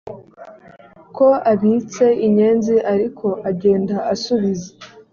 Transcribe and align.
ko 1.15 1.27
abitse 1.51 2.05
inyenzi 2.27 2.75
ariko 2.93 3.27
agenda 3.49 3.95
asubiza 4.13 4.69